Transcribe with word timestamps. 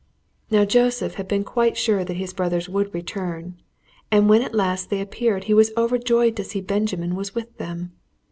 Now 0.49 0.65
Joseph 0.65 1.13
had 1.13 1.27
been 1.27 1.43
quite 1.43 1.77
sure 1.77 2.03
that 2.03 2.15
his 2.17 2.33
brothers 2.33 2.67
would 2.67 2.91
return, 2.91 3.61
and 4.09 4.27
when 4.27 4.41
at 4.41 4.55
last 4.55 4.89
they 4.89 4.99
appeared 4.99 5.43
he 5.43 5.53
was 5.53 5.69
overjoyed 5.77 6.35
to 6.37 6.43
see 6.43 6.59
that 6.59 6.65
Benjamin 6.67 7.13
was 7.13 7.35
with 7.35 7.55
them. 7.59 7.91